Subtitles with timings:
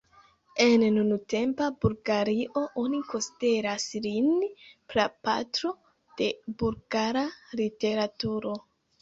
[0.63, 4.33] En nuntempa Bulgario oni konsideras lin
[4.95, 5.75] prapatro
[6.23, 6.31] de
[6.65, 7.25] bulgara
[7.63, 8.57] literaturo.